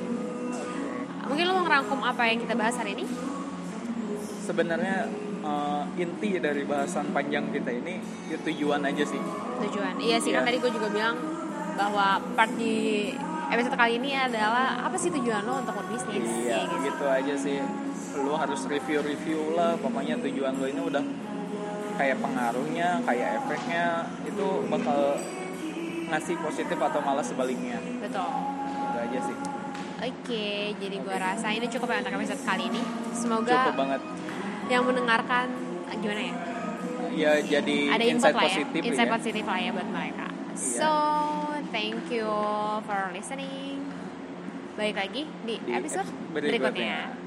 [1.27, 3.05] Mungkin lo mau ngerangkum apa yang kita bahas hari ini?
[4.39, 5.11] sebenarnya
[5.43, 9.19] eh, inti dari bahasan panjang kita ini ya tujuan aja sih
[9.61, 10.47] tujuan iya sih kan Iya.
[10.47, 11.17] tadi gue juga bilang
[11.75, 13.11] bahwa part di
[13.47, 16.77] episode kali ini adalah apa sih tujuan lo untuk berbisnis iya Ya, gitu.
[16.85, 17.59] gitu aja sih
[18.23, 19.77] lu harus review-review lah.
[19.81, 21.05] Pokoknya tujuan lu ini udah
[21.97, 25.17] kayak pengaruhnya kayak efeknya itu bakal
[26.07, 27.81] ngasih positif atau malah sebaliknya.
[27.99, 28.31] Betul.
[28.71, 29.37] Itu aja sih.
[29.97, 32.83] Oke jadi gue rasa ini cukup ya untuk episode kali ini.
[33.17, 34.01] Semoga cukup banget.
[34.69, 35.47] yang mendengarkan
[36.03, 36.35] gimana ya?
[37.17, 40.27] Ya jadi ada insight insight lah ya positif insight ya positif lah ya buat mereka.
[40.53, 40.91] So
[41.73, 42.29] thank you
[42.85, 43.81] for listening.
[44.77, 46.61] Balik lagi di, Di episode episode berikutnya.
[46.61, 47.26] berikutnya.